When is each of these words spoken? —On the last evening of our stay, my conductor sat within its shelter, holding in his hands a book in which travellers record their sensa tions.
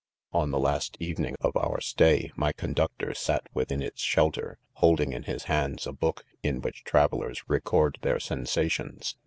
—On 0.41 0.49
the 0.49 0.57
last 0.57 0.97
evening 0.99 1.35
of 1.41 1.55
our 1.55 1.79
stay, 1.79 2.31
my 2.35 2.51
conductor 2.53 3.13
sat 3.13 3.43
within 3.53 3.83
its 3.83 4.01
shelter, 4.01 4.57
holding 4.81 5.13
in 5.13 5.25
his 5.25 5.43
hands 5.43 5.85
a 5.85 5.93
book 5.93 6.25
in 6.41 6.59
which 6.59 6.83
travellers 6.83 7.47
record 7.47 7.99
their 8.01 8.17
sensa 8.17 8.67
tions. 8.71 9.15